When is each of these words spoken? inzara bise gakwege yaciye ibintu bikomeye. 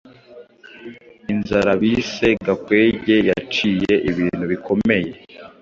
inzara 1.33 1.71
bise 1.81 2.27
gakwege 2.45 3.15
yaciye 3.29 3.93
ibintu 4.09 4.43
bikomeye. 4.51 5.11